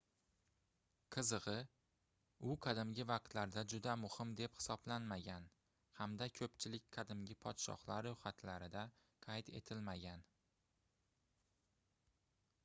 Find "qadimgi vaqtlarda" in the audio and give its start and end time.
2.65-3.63